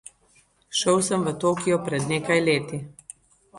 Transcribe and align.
Šel 0.79 0.97
sem 1.09 1.27
v 1.29 1.35
Tokio 1.45 1.79
pred 1.91 2.09
nekaj 2.15 2.41
leti. 2.49 2.83